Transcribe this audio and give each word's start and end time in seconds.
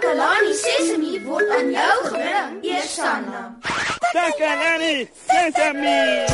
Takalani 0.00 0.52
Sesemi 0.56 1.20
word 1.28 1.50
aan 1.52 1.68
jou 1.76 1.96
gebring, 2.08 2.52
Eersanna. 2.64 3.40
Takalani 4.16 5.04
Sesemi. 5.28 6.24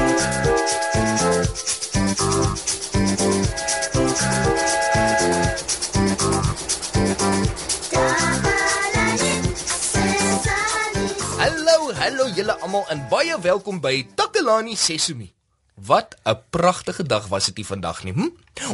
Hallo, 11.42 11.90
hallo 11.90 12.30
julle 12.38 12.54
almal 12.62 12.86
en 12.86 13.02
baie 13.10 13.34
welkom 13.42 13.82
by 13.82 14.06
Takalani 14.14 14.78
Sesemi. 14.78 15.32
Wat 15.74 16.14
'n 16.22 16.38
pragtige 16.50 17.02
dag 17.02 17.26
was 17.26 17.50
dit 17.50 17.56
hier 17.56 17.66
vandag 17.66 18.04
nie. 18.04 18.14
Hm? 18.14 18.30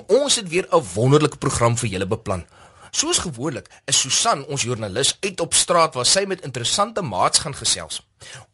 Ons 0.06 0.36
het 0.36 0.48
weer 0.48 0.68
'n 0.68 0.84
wonderlike 0.94 1.40
program 1.40 1.78
vir 1.80 1.88
julle 1.88 2.06
beplan. 2.06 2.44
Soos 2.92 3.22
gewoonlik 3.24 3.70
is 3.88 4.00
Susan 4.04 4.42
ons 4.52 4.62
joernalis 4.66 5.14
uit 5.24 5.40
op 5.40 5.54
straat 5.56 5.94
waar 5.96 6.06
sy 6.06 6.26
met 6.28 6.42
interessante 6.44 7.00
maats 7.00 7.40
gaan 7.40 7.54
gesels. 7.56 8.02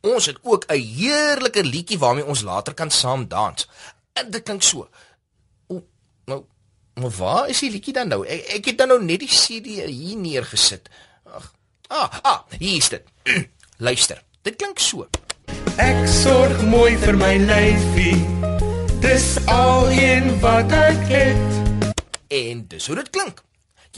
Ons 0.06 0.28
het 0.30 0.38
ook 0.42 0.64
'n 0.68 0.78
heerlike 0.78 1.64
liedjie 1.64 1.98
waarmee 1.98 2.24
ons 2.24 2.42
later 2.42 2.74
kan 2.74 2.90
saam 2.90 3.28
dans. 3.28 3.68
En 4.12 4.30
dit 4.30 4.42
klink 4.42 4.62
so. 4.62 4.88
O, 5.66 5.82
nou, 6.24 6.44
maar 6.94 7.10
waar 7.10 7.48
is 7.48 7.58
die 7.58 7.70
liedjie 7.70 7.92
dan 7.92 8.08
nou? 8.08 8.26
Ek, 8.26 8.46
ek 8.46 8.64
het 8.64 8.78
dan 8.78 8.88
nou 8.88 9.02
net 9.04 9.18
die 9.18 9.28
CD 9.28 9.66
hier 9.86 10.16
neergesit. 10.16 10.88
Ag. 11.24 11.52
Ah, 11.88 12.10
ah, 12.22 12.40
hier 12.58 12.76
is 12.76 12.88
dit. 12.88 13.02
Luister. 13.76 14.22
Dit 14.42 14.56
klink 14.56 14.78
so. 14.78 15.08
Ek 15.76 16.06
sorg 16.06 16.62
mooi 16.62 16.96
vir 16.96 17.16
my 17.16 17.36
lyfie. 17.36 18.26
Dis 19.00 19.46
al 19.46 19.90
een 19.90 20.40
wat 20.40 20.72
ek 20.72 21.04
het. 21.10 21.94
En 22.28 22.66
dis 22.68 22.86
hoe 22.86 22.96
dit 22.96 23.10
klink. 23.10 23.46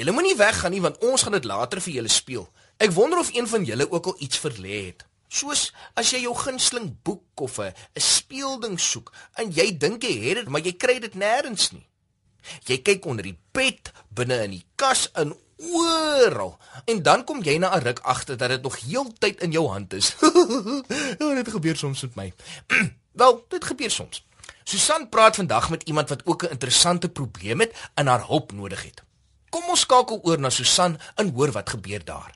Julle 0.00 0.14
moenie 0.16 0.36
weggaan 0.36 0.72
nie 0.72 0.80
want 0.80 1.02
ons 1.04 1.26
gaan 1.26 1.34
dit 1.36 1.44
later 1.44 1.80
vir 1.84 1.98
julle 1.98 2.08
speel. 2.08 2.46
Ek 2.80 2.92
wonder 2.96 3.20
of 3.20 3.34
een 3.36 3.48
van 3.48 3.66
julle 3.68 3.84
ook 3.90 4.06
al 4.08 4.22
iets 4.24 4.40
verlê 4.40 4.78
het. 4.86 5.04
Soos 5.28 5.66
as 6.00 6.14
jy 6.14 6.22
jou 6.22 6.32
gunsteling 6.34 6.94
boek 7.04 7.42
of 7.44 7.58
'n 7.60 7.74
speelding 8.00 8.80
soek 8.80 9.12
en 9.36 9.52
jy 9.52 9.76
dink 9.76 10.02
jy 10.02 10.14
het 10.24 10.36
dit, 10.40 10.48
maar 10.48 10.64
jy 10.64 10.72
kry 10.72 10.98
dit 10.98 11.14
nêrens 11.14 11.72
nie. 11.72 11.86
Jy 12.64 12.78
kyk 12.78 13.04
onder 13.04 13.24
die 13.24 13.38
bed, 13.52 13.92
binne 14.08 14.42
in 14.44 14.50
die 14.50 14.64
kas, 14.76 15.10
in 15.16 15.36
oral. 15.58 16.58
En 16.86 17.02
dan 17.02 17.24
kom 17.24 17.42
jy 17.42 17.58
na 17.58 17.76
'n 17.76 17.82
ruk 17.82 18.00
agter 18.00 18.36
dat 18.36 18.48
dit 18.48 18.62
nog 18.62 18.80
heeltyd 18.80 19.40
in 19.40 19.50
jou 19.50 19.68
hand 19.68 19.92
is. 19.92 20.16
ja, 21.18 21.34
dit 21.42 21.48
gebeur 21.48 21.76
soms 21.76 22.00
met 22.00 22.14
my. 22.14 22.32
Wel, 23.20 23.44
dit 23.48 23.64
gebeur 23.64 23.90
soms. 23.90 24.24
Susan 24.64 25.08
praat 25.08 25.36
vandag 25.36 25.70
met 25.70 25.82
iemand 25.82 26.08
wat 26.08 26.26
ook 26.26 26.42
'n 26.42 26.50
interessante 26.50 27.08
probleem 27.08 27.60
het 27.60 27.76
en 27.94 28.06
haar 28.06 28.26
hulp 28.26 28.52
nodig 28.52 28.82
het. 28.82 29.04
Kom 29.50 29.66
ons 29.66 29.82
skakel 29.82 30.20
oor 30.22 30.38
na 30.38 30.50
Susan 30.54 30.94
en 31.18 31.32
hoor 31.34 31.50
wat 31.50 31.72
gebeur 31.74 32.04
daar. 32.06 32.30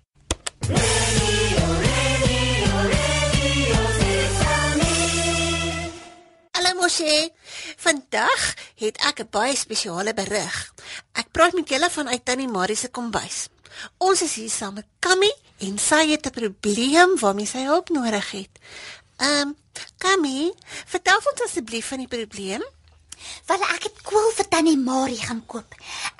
Hallo 6.55 6.73
Mosie. 6.81 7.31
Vandag 7.84 8.43
het 8.83 8.98
ek 9.06 9.23
'n 9.23 9.31
baie 9.31 9.56
spesiale 9.56 10.15
berig. 10.15 10.75
Ek 11.12 11.31
praat 11.31 11.55
met 11.55 11.69
julle 11.69 11.91
vanuit 11.91 12.25
Tannie 12.25 12.48
Marie 12.48 12.77
se 12.77 12.89
kombuis. 12.89 13.49
Ons 13.99 14.23
is 14.23 14.34
hier 14.34 14.51
saam 14.51 14.75
met 14.75 14.87
Kammy 14.99 15.33
en 15.59 15.78
sy 15.78 16.11
het 16.11 16.27
'n 16.27 16.31
probleem 16.31 17.19
waarmee 17.19 17.47
sy 17.47 17.62
hulp 17.62 17.89
nodig 17.89 18.31
het. 18.31 18.59
Ehm, 19.17 19.49
um, 19.49 19.56
Kammy, 19.99 20.53
vertel 20.87 21.17
ons 21.17 21.43
asseblief 21.43 21.87
van 21.89 21.99
die 21.99 22.09
probleem. 22.09 22.62
Wel 23.47 23.62
ek 23.62 23.83
het 23.89 24.03
kool 24.03 24.31
vir 24.37 24.49
Tannie 24.49 24.78
Marie 24.78 25.21
gaan 25.21 25.43
koop. 25.47 25.75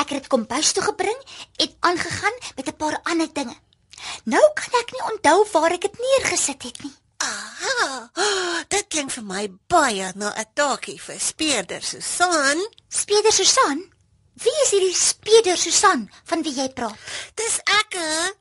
Ek 0.05 0.11
het 0.13 0.21
dit 0.21 0.33
kombuis 0.33 0.73
toe 0.77 0.83
gebring 0.85 1.21
en 1.65 1.71
aangegaan 1.89 2.35
met 2.57 2.67
'n 2.69 2.77
paar 2.77 3.01
ander 3.09 3.31
dinge. 3.33 3.57
Nou 4.25 4.45
kan 4.55 4.81
ek 4.81 4.93
nie 4.93 5.05
onthou 5.13 5.47
waar 5.53 5.73
ek 5.73 5.81
dit 5.81 5.99
neergesit 5.99 6.63
het 6.63 6.83
nie. 6.83 6.93
Aha. 7.17 8.11
Dit 8.69 8.85
klink 8.89 9.11
vir 9.11 9.25
my 9.25 9.49
baie 9.67 10.13
na 10.15 10.29
'n 10.37 10.51
taakie 10.55 11.01
vir 11.01 11.21
speurder 11.21 11.83
Susan. 11.83 12.69
Speeder 12.89 13.33
Susan? 13.33 13.81
Wie 14.35 14.57
is 14.65 14.71
hierdie 14.71 14.95
Speeder 14.97 15.57
Susan 15.57 16.11
van 16.25 16.43
wie 16.43 16.55
jy 16.55 16.69
praat? 16.69 16.99
Dis 17.35 17.59
ek. 17.65 17.93
hè? 17.95 18.33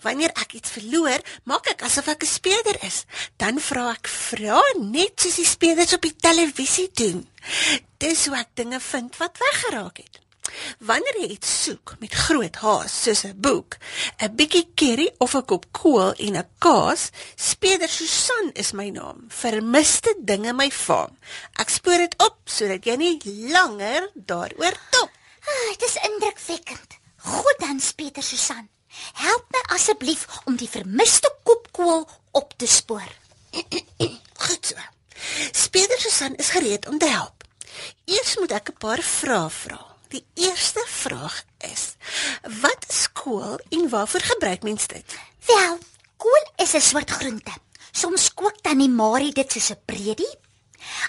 Wanneer 0.00 0.30
ek 0.30 0.52
iets 0.52 0.70
verloor, 0.70 1.20
maak 1.44 1.66
ek 1.66 1.82
asof 1.82 2.08
ek 2.08 2.22
'n 2.22 2.26
speurder 2.26 2.82
is. 2.82 3.04
Dan 3.36 3.60
vra 3.60 3.90
ek 3.92 4.08
vra 4.08 4.62
net 4.78 5.20
soos 5.20 5.34
die 5.34 5.44
speurders 5.44 5.92
op 5.92 6.00
die 6.00 6.16
televisie 6.16 6.90
doen. 6.94 7.28
Dis 7.98 8.26
hoe 8.26 8.36
ek 8.36 8.48
dinge 8.54 8.80
vind 8.80 9.16
wat 9.16 9.38
weggeraak 9.38 9.96
het. 9.96 10.23
Wanneer 10.78 11.20
jy 11.20 11.28
iets 11.36 11.52
soek 11.64 11.94
met 12.00 12.14
groot 12.14 12.56
haas 12.56 13.02
soos 13.02 13.24
'n 13.24 13.40
boek, 13.40 13.76
'n 14.22 14.34
bietjie 14.36 14.66
curry 14.74 15.08
of 15.18 15.34
'n 15.34 15.44
kop 15.44 15.64
kool 15.72 16.12
en 16.12 16.36
'n 16.36 16.48
kaas, 16.58 17.10
speurder 17.36 17.88
Susan 17.88 18.50
is 18.54 18.72
my 18.72 18.88
naam. 18.90 19.24
Vermiste 19.28 20.14
dinge 20.18 20.52
my 20.52 20.70
farm. 20.70 21.16
Ek 21.58 21.68
spoor 21.68 21.98
dit 21.98 22.14
op 22.18 22.36
sodat 22.44 22.84
jy 22.84 22.96
nie 22.96 23.20
langer 23.52 24.10
daaroor 24.14 24.76
top. 24.90 25.10
Ah, 25.44 25.70
dit 25.78 25.88
is 25.88 25.96
indrukwekkend. 26.08 26.90
Goed 27.16 27.56
dan, 27.58 27.80
Speeder 27.80 28.22
Susan. 28.22 28.68
Help 29.12 29.44
my 29.50 29.62
asseblief 29.74 30.26
om 30.44 30.56
die 30.56 30.68
vermiste 30.68 31.30
kopkool 31.42 32.08
op 32.32 32.52
te 32.56 32.66
spoor. 32.66 33.08
Goed 34.44 34.66
so. 34.66 34.76
Speeder 35.52 36.00
Susan 36.00 36.34
is 36.34 36.50
gereed 36.50 36.88
om 36.88 36.98
te 36.98 37.08
help. 37.08 37.44
Eers 38.04 38.36
moet 38.38 38.52
ek 38.52 38.70
'n 38.70 38.78
paar 38.78 39.02
vrae 39.02 39.50
vra. 39.50 39.93
Die 40.14 40.26
eerste 40.46 40.84
vraag 40.86 41.42
is: 41.58 41.96
Wat 42.62 42.84
is 42.88 43.12
kool 43.12 43.58
en 43.68 43.88
waarvoor 43.88 44.20
gebruik 44.20 44.62
mens 44.62 44.86
dit? 44.86 45.16
Wel, 45.46 45.78
kool 46.16 46.44
is 46.56 46.74
'n 46.74 46.80
soort 46.80 47.10
groente. 47.10 47.50
Soms 47.92 48.34
kook 48.34 48.60
Tannie 48.62 48.88
Marie 48.88 49.32
dit 49.32 49.52
soos 49.52 49.70
'n 49.70 49.82
predie. 49.84 50.34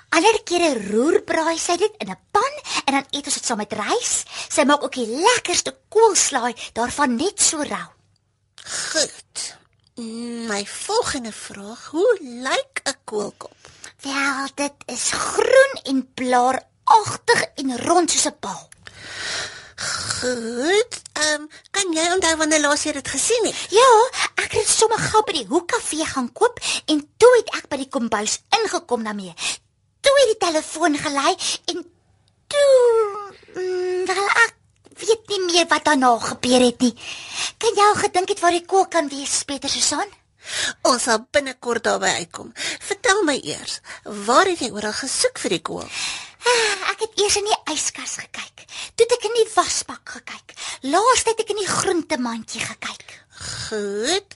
Ander 0.10 0.42
kere 0.44 0.72
roerbraai 0.90 1.58
sy 1.58 1.78
dit 1.78 1.94
in 1.98 2.10
'n 2.10 2.20
pan 2.32 2.54
en 2.86 2.94
dan 2.94 3.06
eet 3.10 3.26
ons 3.26 3.38
dit 3.38 3.46
saam 3.46 3.58
met 3.58 3.74
rys. 3.74 4.24
Sy 4.50 4.64
maak 4.64 4.84
ook 4.84 4.94
die 4.94 5.08
lekkerste 5.08 5.78
koolslaai 5.90 6.56
daarvan 6.74 7.16
net 7.16 7.42
so 7.42 7.58
rou. 7.58 7.90
Goed. 8.90 9.56
My 10.50 10.66
volgende 10.66 11.32
vraag: 11.32 11.90
Hoe 11.92 12.18
lyk 12.22 12.82
'n 12.84 12.98
koolkop? 13.04 13.58
Wel, 14.02 14.48
dit 14.56 14.74
is 14.86 15.12
groen 15.12 15.74
en 15.84 16.14
blaaragtig 16.14 17.42
en 17.56 17.78
rond 17.78 18.12
soos 18.12 18.26
'n 18.26 18.38
bal. 18.40 18.74
Goed. 19.76 21.02
Ehm, 21.14 21.42
um, 21.42 21.50
kan 21.72 21.94
jy 21.94 22.06
onthou 22.14 22.36
wanneer 22.40 22.62
laas 22.64 22.84
jy 22.84 22.94
dit 22.96 23.08
gesien 23.08 23.46
het? 23.46 23.56
Ja, 23.76 23.90
ek 24.44 24.56
het 24.56 24.70
sommer 24.72 25.00
gou 25.00 25.22
by 25.28 25.36
die 25.36 25.48
hoekkafee 25.50 26.06
gaan 26.08 26.32
koop 26.32 26.60
en 26.86 27.02
toe 27.18 27.32
het 27.36 27.52
ek 27.60 27.68
by 27.72 27.82
die 27.84 27.92
kombuis 27.92 28.40
ingekom 28.60 29.04
daarmee. 29.04 29.34
Toe 30.02 30.16
het 30.22 30.32
die 30.32 30.42
telefoon 30.48 30.98
gelei 30.98 31.36
en 31.74 31.84
toe 32.48 32.68
mm, 33.56 34.06
wel 34.08 34.30
ek 34.46 34.54
weet 35.04 35.34
nie 35.34 35.42
meer 35.46 35.68
wat 35.72 35.86
daarna 35.86 36.14
gebeur 36.24 36.64
het 36.70 36.86
nie. 36.86 36.94
Kan 37.58 37.76
jy 37.76 37.88
al 37.90 38.00
gedink 38.00 38.32
het 38.32 38.44
waar 38.44 38.56
die 38.56 38.66
kook 38.66 38.94
kan 38.96 39.12
wees, 39.12 39.44
Pieter 39.44 39.70
Susan? 39.70 40.08
Ons 40.86 41.08
sal 41.10 41.26
binnekort 41.34 41.84
daarby 41.84 42.12
uitkom. 42.22 42.54
Vertel 42.88 43.24
my 43.28 43.36
eers, 43.44 43.82
waar 44.28 44.48
het 44.48 44.62
jy 44.62 44.72
oral 44.72 44.96
gesoek 44.96 45.42
vir 45.42 45.58
die 45.58 45.64
kool? 45.72 45.88
Ah, 46.46 46.90
Ek 46.94 47.00
het 47.06 47.20
eers 47.20 47.36
in 47.40 47.48
die 47.50 47.58
yskas 47.74 48.16
gekyk. 48.22 48.66
Toe 48.96 49.06
het 49.06 49.14
ek 49.18 49.26
in 49.30 49.38
die 49.40 49.48
wasbak 49.56 50.10
gekyk. 50.18 50.54
Laas 50.94 51.24
het 51.26 51.40
ek 51.42 51.50
in 51.56 51.60
die 51.64 51.68
groentemandjie 51.72 52.62
gekyk. 52.64 53.16
Goed. 53.68 54.36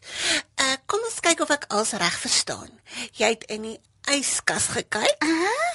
Uh, 0.59 0.73
kom 0.89 1.03
ons 1.07 1.19
kyk 1.23 1.43
of 1.45 1.53
ek 1.55 1.67
alles 1.71 1.93
reg 2.01 2.17
verstaan. 2.19 2.71
Jy 3.19 3.29
het 3.35 3.45
in 3.53 3.67
die 3.69 3.77
yskas 4.17 4.71
gekyk 4.75 5.23
Ah? 5.23 5.67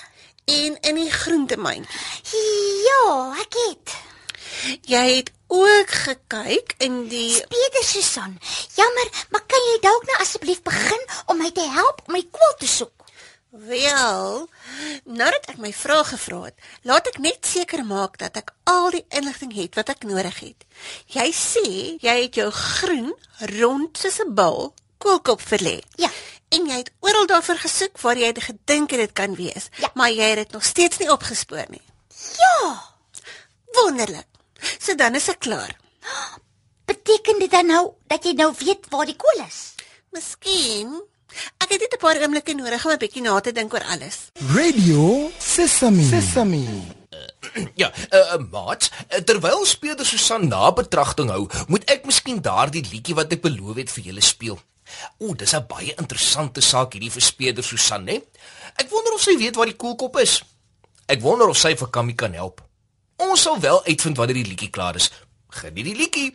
en 0.50 0.74
in 0.90 0.98
die 1.00 1.10
groentemandjie. 1.10 2.42
Ja, 2.84 3.32
ek 3.40 3.54
het. 3.62 3.94
Jy 4.90 5.04
het 5.16 5.30
ook 5.48 5.88
gekyk 6.04 6.74
in 6.84 7.06
die 7.08 7.30
Pieter 7.48 7.84
Susan, 7.86 8.36
jammer, 8.76 9.08
maar 9.30 9.44
kan 9.48 9.64
jy 9.70 9.78
dalk 9.84 10.04
nou 10.08 10.18
asseblief 10.20 10.60
begin 10.66 11.00
om 11.32 11.38
my 11.40 11.50
te 11.54 11.64
help 11.78 12.02
om 12.06 12.12
my 12.18 12.22
kool 12.32 12.54
te 12.60 12.68
soek? 12.68 13.03
Wel, 13.54 14.48
nadat 15.06 15.44
ek 15.52 15.58
my 15.62 15.70
vrae 15.70 16.02
gevra 16.08 16.38
het, 16.48 16.56
laat 16.82 17.06
ek 17.12 17.20
net 17.22 17.46
seker 17.46 17.84
maak 17.86 18.16
dat 18.18 18.34
ek 18.40 18.50
al 18.66 18.88
die 18.90 19.04
inligting 19.14 19.52
het 19.54 19.78
wat 19.78 19.92
ek 19.92 20.02
nodig 20.10 20.40
het. 20.42 20.64
Jy 21.14 21.26
sê 21.38 21.62
jy 22.02 22.14
het 22.24 22.34
jou 22.40 22.48
groen 22.50 23.12
rond 23.54 23.94
soos 24.00 24.18
'n 24.24 24.34
bal 24.34 24.74
koolkop 24.98 25.38
verlê. 25.38 25.76
Ja. 26.02 26.10
En 26.50 26.66
jy 26.66 26.80
het 26.82 26.90
oral 27.00 27.26
daarvoor 27.30 27.62
gesoek 27.62 28.00
waar 28.02 28.18
jy 28.18 28.34
gedink 28.34 28.90
het 28.90 29.00
dit 29.00 29.12
kan 29.12 29.34
wees, 29.34 29.70
Ja. 29.78 29.90
maar 29.94 30.10
jy 30.10 30.28
het 30.34 30.36
dit 30.36 30.52
nog 30.52 30.64
steeds 30.64 30.98
nie 30.98 31.10
opgespoor 31.10 31.66
nie. 31.68 31.82
Ja. 32.38 32.82
Wonderlik. 33.72 34.26
So 34.80 34.94
dan 34.94 35.14
is 35.14 35.28
ek 35.28 35.38
klaar. 35.38 35.76
Beteken 36.90 37.38
dit 37.38 37.50
dan 37.50 37.66
nou 37.66 37.94
dat 38.06 38.24
jy 38.24 38.32
nou 38.32 38.52
weet 38.58 38.86
waar 38.90 39.06
die 39.06 39.16
kool 39.16 39.46
is? 39.46 39.74
Miskien 40.10 41.02
ek 41.62 41.70
het 41.70 41.80
net 41.80 41.94
'n 41.94 42.02
paar 42.02 42.20
oomblikke 42.20 42.54
nodig 42.54 42.84
om 42.84 42.92
'n 42.92 42.98
bietjie 42.98 43.22
na 43.22 43.40
te 43.40 43.52
dink 43.52 43.72
oor 43.72 43.84
alles. 43.84 44.30
Radio 44.54 45.30
Sesame. 45.38 46.02
Sesame. 46.02 46.62
Ja, 47.74 47.92
uh, 48.10 48.34
uh, 48.34 48.40
maat, 48.50 48.90
terwyl 49.24 49.64
speurder 49.66 50.06
Susan 50.06 50.48
na 50.48 50.72
betragting 50.72 51.30
hou, 51.30 51.48
moet 51.68 51.84
ek 51.90 52.04
miskien 52.04 52.40
daardie 52.42 52.82
liedjie 52.90 53.14
wat 53.14 53.32
ek 53.32 53.42
beloof 53.44 53.76
het 53.76 53.90
vir 53.90 54.04
julle 54.04 54.24
speel. 54.24 54.58
O, 55.18 55.34
dis 55.34 55.54
'n 55.54 55.66
baie 55.68 55.94
interessante 55.96 56.60
saak 56.60 56.92
hierdie 56.92 57.12
vir 57.12 57.22
speurder 57.22 57.64
Susan, 57.64 58.04
né? 58.04 58.22
Ek 58.76 58.90
wonder 58.90 59.14
of 59.14 59.22
sy 59.22 59.36
weet 59.36 59.56
waar 59.56 59.70
die 59.70 59.76
koelkop 59.76 60.16
is. 60.18 60.42
Ek 61.06 61.20
wonder 61.20 61.48
of 61.48 61.56
sy 61.56 61.76
vir 61.76 61.90
Kammy 61.90 62.14
kan 62.14 62.32
help. 62.32 62.62
Ons 63.16 63.42
sal 63.42 63.60
wel 63.60 63.84
uitvind 63.84 64.16
wanneer 64.16 64.42
die 64.42 64.50
liedjie 64.50 64.70
klaar 64.70 64.96
is. 64.96 65.10
Geniet 65.48 65.84
die 65.84 65.96
liedjie. 65.96 66.34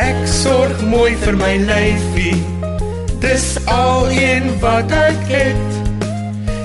Ek 0.00 0.20
sorg 0.28 0.80
mooi 0.88 1.12
vir 1.20 1.36
my 1.36 1.54
lyfie. 1.68 2.38
Dis 3.20 3.58
al 3.68 4.08
een 4.10 4.46
wat 4.62 4.92
ek 4.96 5.26
het. 5.28 5.78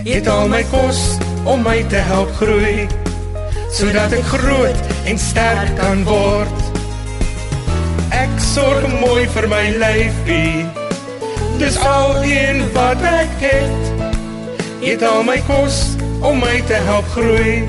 Eet 0.08 0.28
al 0.32 0.48
my 0.48 0.62
kos 0.72 1.18
om 1.44 1.64
my 1.66 1.82
te 1.92 2.00
help 2.08 2.32
groei, 2.40 2.86
sodat 3.74 4.14
ek 4.16 4.24
groot 4.30 4.94
en 5.10 5.20
sterk 5.20 5.74
kan 5.80 6.04
word. 6.08 6.70
Ek 8.16 8.32
sorg 8.42 8.86
mooi 9.02 9.26
vir 9.36 9.50
my 9.52 9.64
lyfie. 9.82 10.66
Dis 11.60 11.80
al 11.82 12.22
een 12.24 12.64
wat 12.78 13.02
ek 13.10 13.36
het. 13.44 13.92
Eet 14.86 15.04
al 15.04 15.26
my 15.28 15.40
kos 15.50 15.98
om 16.22 16.40
my 16.42 16.60
te 16.70 16.78
help 16.88 17.10
groei, 17.18 17.66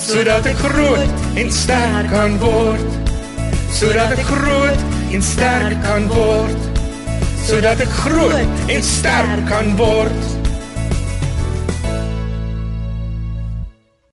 sodat 0.00 0.48
ek 0.50 0.58
groot 0.64 1.28
en 1.40 1.52
sterk 1.54 2.10
kan 2.14 2.40
word 2.42 2.99
sodat 3.78 4.12
ek 4.16 4.22
groot 4.26 4.84
en 5.14 5.22
sterk 5.22 5.80
kan 5.84 6.06
word 6.10 6.68
sodat 7.46 7.80
ek 7.84 7.92
groot 8.02 8.70
en 8.74 8.84
sterk 8.84 9.42
kan 9.50 9.74
word 9.80 10.28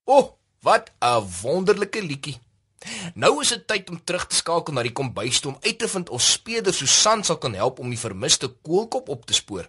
O, 0.08 0.18
oh, 0.18 0.28
wat 0.64 0.88
'n 1.04 1.20
wonderlike 1.44 2.00
liedjie. 2.00 2.40
Nou 3.14 3.42
is 3.42 3.50
dit 3.50 3.68
tyd 3.68 3.90
om 3.90 4.00
terug 4.04 4.28
te 4.28 4.36
skakel 4.36 4.74
na 4.74 4.84
die 4.86 4.94
kombuis 4.96 5.40
toe 5.40 5.52
om 5.52 5.60
uit 5.62 5.80
te 5.80 5.88
vind 5.88 6.10
of 6.10 6.22
speurder 6.22 6.74
Susan 6.74 7.24
sal 7.24 7.38
kan 7.38 7.54
help 7.54 7.80
om 7.80 7.90
die 7.90 8.00
vermiste 8.00 8.48
koelkop 8.48 9.10
op 9.10 9.26
te 9.26 9.34
spoor. 9.34 9.68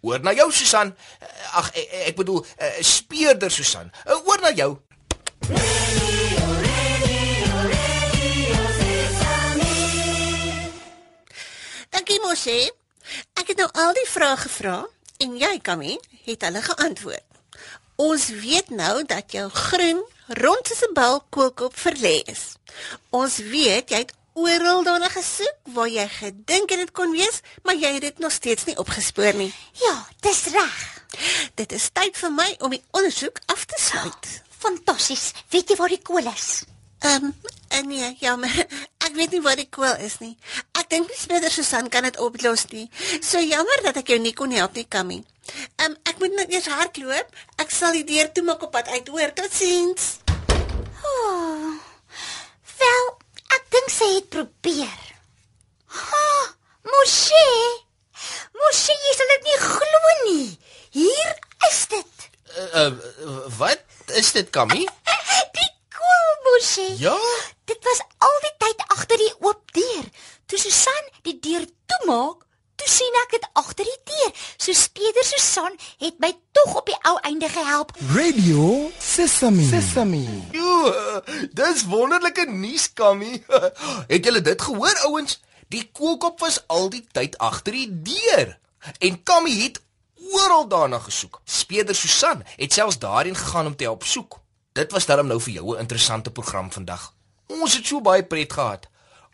Oor 0.00 0.20
na 0.22 0.32
jou 0.32 0.50
Susan. 0.52 0.94
Eh, 1.20 1.56
Ag 1.58 1.70
ek, 1.74 1.94
ek 2.10 2.16
bedoel 2.16 2.44
uh, 2.44 2.72
speurder 2.80 3.50
Susan. 3.50 3.90
Uh, 4.06 4.18
oor 4.26 4.40
na 4.42 4.50
jou. 4.54 4.76
Dankie 12.08 12.24
Mosie. 12.24 12.70
Ek 13.36 13.50
het 13.50 13.58
nou 13.60 13.66
al 13.82 13.90
die 13.92 14.06
vrae 14.08 14.36
gevra 14.40 14.76
en 15.20 15.34
jy, 15.36 15.50
Kammy, 15.60 15.98
het 16.24 16.46
hulle 16.46 16.62
geantwoord. 16.64 17.58
Ons 18.00 18.30
weet 18.32 18.70
nou 18.72 19.02
dat 19.04 19.34
jou 19.36 19.42
groen 19.52 20.00
rond 20.40 20.70
soos 20.70 20.80
'n 20.86 20.94
bal 20.96 21.20
kookop 21.28 21.76
verlê 21.76 22.14
is. 22.32 22.56
Ons 23.10 23.36
weet 23.52 23.92
jy 23.92 24.00
het 24.06 24.14
oral 24.32 24.88
daarna 24.88 25.10
gesoek 25.12 25.58
waar 25.76 25.88
jy 25.88 26.08
gedink 26.08 26.70
het 26.70 26.78
dit 26.78 26.92
kon 26.92 27.12
wees, 27.12 27.42
maar 27.62 27.76
jy 27.76 27.92
het 27.92 28.02
dit 28.08 28.18
nog 28.18 28.32
steeds 28.32 28.64
nie 28.64 28.78
opgespoor 28.78 29.34
nie. 29.34 29.52
Ja, 29.72 30.08
dis 30.20 30.44
reg. 30.44 31.02
Dit 31.54 31.72
is 31.72 31.90
tyd 31.92 32.16
vir 32.16 32.32
my 32.32 32.56
om 32.60 32.70
die 32.70 32.84
ondersoek 32.90 33.38
af 33.46 33.64
te 33.64 33.76
sluit. 33.76 34.42
Fantasties. 34.58 35.32
Weet 35.50 35.68
jy 35.68 35.76
waar 35.76 35.92
die 35.92 36.02
kool 36.02 36.32
is? 36.32 36.64
Ehm, 36.98 37.24
um, 37.68 37.86
nee, 37.86 38.16
jammer. 38.18 38.66
Weet 39.18 39.32
nie 39.34 39.40
waar 39.42 39.58
die 39.58 39.66
kool 39.66 39.96
is 40.06 40.20
nie. 40.22 40.36
Ek 40.78 40.86
dink 40.92 41.08
nie 41.10 41.16
Smeder 41.18 41.50
Susan 41.50 41.88
kan 41.90 42.06
dit 42.06 42.18
oplos 42.22 42.68
nie. 42.70 42.84
So 43.18 43.40
jammer 43.42 43.80
dat 43.82 43.96
ek 43.98 44.12
jou 44.12 44.18
nie 44.22 44.34
kon 44.36 44.52
help 44.54 44.78
nie, 44.78 44.84
Kammy. 44.86 45.16
Ehm, 45.82 45.90
um, 45.90 45.96
ek 46.06 46.20
moet 46.22 46.36
net 46.38 46.52
eers 46.54 46.68
hardloop. 46.70 47.32
Ek 47.58 47.74
sal 47.74 47.98
die 47.98 48.04
deur 48.06 48.30
toemaak 48.36 48.62
op 48.62 48.76
pad 48.76 48.92
uit, 48.94 49.10
hoor. 49.10 49.32
Totsiens. 49.34 50.06
Oh, 51.08 51.74
wel, 52.78 53.10
ek 53.58 53.66
dink 53.74 53.90
sy 53.90 54.12
het 54.20 54.30
probeer. 54.36 55.02
Ha, 55.98 56.30
Moshi. 56.86 57.50
Moshi, 58.54 58.98
jy 59.02 59.18
sal 59.18 59.34
dit 59.34 59.50
nie 59.50 59.60
glo 59.66 60.16
nie. 60.28 60.48
Hier 61.00 61.36
is 61.72 61.84
dit. 61.90 62.26
Uh, 62.54 62.86
uh, 62.86 63.44
wat 63.58 63.82
is 64.22 64.30
dit, 64.38 64.54
Kammy? 64.54 64.84
Die 65.58 65.70
kool, 65.98 66.34
Moshi. 66.46 66.90
Ja. 67.02 67.18
Dit 67.68 67.84
was 67.84 68.00
al 68.24 68.36
die 68.44 68.54
tyd 68.64 68.84
agter 68.94 69.20
die 69.20 69.32
oop 69.44 69.72
deur. 69.76 70.04
Toe 70.48 70.58
Susan 70.58 71.08
die 71.26 71.34
deur 71.44 71.66
toemaak, 71.90 72.46
toe 72.80 72.86
sien 72.88 73.18
ek 73.22 73.34
dit 73.34 73.48
agter 73.60 73.84
die 73.84 73.98
deur. 74.08 74.30
So 74.56 74.72
Speeder 74.72 75.26
Susan 75.28 75.76
het 76.00 76.16
my 76.22 76.30
tog 76.56 76.78
op 76.80 76.88
die 76.88 76.96
ou 77.10 77.18
einde 77.28 77.50
gehelp. 77.52 77.92
Radio 78.14 78.88
Sesame. 78.96 79.66
Sesame. 79.68 80.22
Jo, 80.56 80.78
dis 81.52 81.84
wonderlike 81.90 82.46
nuus, 82.48 82.88
Kammy. 82.96 83.42
Het 84.14 84.24
julle 84.24 84.40
dit 84.40 84.64
gehoor, 84.68 85.04
ouens? 85.10 85.36
Die 85.68 85.84
koelkop 85.92 86.40
was 86.40 86.62
al 86.72 86.88
die 86.88 87.04
tyd 87.12 87.36
agter 87.44 87.76
die 87.76 87.90
deur. 87.92 88.56
En 89.04 89.20
Kammy 89.28 89.52
het 89.60 89.82
oral 90.32 90.64
daarna 90.72 91.02
gesoek. 91.04 91.42
Speeder 91.44 91.94
Susan 91.94 92.40
het 92.56 92.72
selfs 92.72 92.98
daarheen 92.98 93.36
gegaan 93.36 93.66
om 93.66 93.76
te 93.76 93.84
help 93.84 94.08
soek. 94.08 94.40
Dit 94.72 94.96
was 94.96 95.04
darm 95.06 95.28
nou 95.28 95.40
vir 95.40 95.60
jou 95.60 95.76
'n 95.76 95.84
interessante 95.84 96.30
program 96.30 96.72
vandag. 96.72 97.12
Ons 97.48 97.76
het 97.76 97.86
so 97.86 98.00
baie 98.04 98.24
pret 98.24 98.52
gehad. 98.52 98.88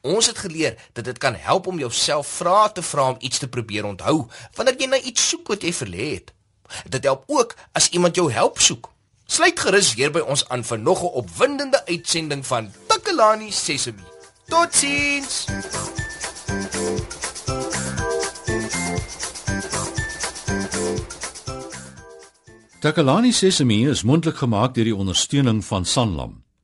Ons 0.05 0.27
het 0.27 0.39
geleer 0.39 0.77
dat 0.93 1.05
dit 1.05 1.19
kan 1.19 1.35
help 1.35 1.67
om 1.67 1.79
jouself 1.79 2.29
vrae 2.29 2.73
te 2.73 2.83
vra 2.83 3.09
om 3.11 3.17
iets 3.19 3.39
te 3.39 3.49
probeer 3.49 3.85
onthou 3.89 4.27
wanneer 4.55 4.77
jy 4.79 4.89
na 4.91 5.01
iets 5.01 5.29
soek 5.29 5.49
wat 5.49 5.65
jy 5.65 5.73
verlê 5.73 6.09
het. 6.15 6.33
Dit 6.89 7.05
help 7.05 7.25
ook 7.27 7.55
as 7.73 7.89
iemand 7.89 8.17
jou 8.17 8.31
help 8.33 8.61
soek. 8.61 8.91
Sluit 9.27 9.61
gerus 9.61 9.95
weer 9.95 10.13
by 10.13 10.21
ons 10.21 10.45
aan 10.49 10.65
vir 10.65 10.79
nog 10.79 11.03
'n 11.03 11.17
opwindende 11.23 11.87
uitsending 11.87 12.47
van 12.47 12.73
Takalani 12.87 13.51
Sesemi. 13.51 14.05
Totsiens. 14.49 15.45
Takalani 22.81 23.33
Sesemi 23.33 23.89
is 23.89 24.03
mondelik 24.03 24.37
gemaak 24.37 24.75
deur 24.75 24.85
die 24.85 24.97
ondersteuning 24.97 25.65
van 25.65 25.85
Sanlam. 25.85 26.44